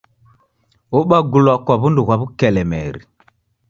[0.97, 3.01] Obagulwa kwa w'undu ghwa w'ukelemeri.